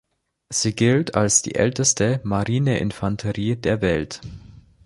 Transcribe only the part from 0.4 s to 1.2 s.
Sie gilt